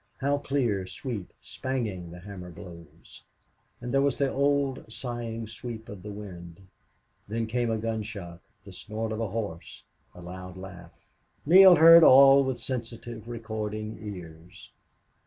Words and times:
How 0.17 0.39
clear, 0.39 0.87
sweet, 0.87 1.29
spanging 1.43 2.09
the 2.09 2.21
hammer 2.21 2.49
blows! 2.49 3.21
And 3.79 3.93
there 3.93 4.01
was 4.01 4.17
the 4.17 4.31
old 4.33 4.91
sighing 4.91 5.45
sweep 5.45 5.89
of 5.89 6.01
the 6.01 6.09
wind. 6.09 6.59
Then 7.27 7.45
came 7.45 7.69
a 7.69 7.77
gun 7.77 8.01
shot, 8.01 8.39
the 8.65 8.73
snort 8.73 9.11
of 9.11 9.19
a 9.21 9.27
horse, 9.29 9.83
a 10.15 10.21
loud 10.21 10.57
laugh. 10.57 11.05
Neale 11.45 11.75
heard 11.75 12.03
all 12.03 12.43
with 12.43 12.57
sensitive, 12.57 13.27
recording 13.29 13.99
ears. 14.01 14.71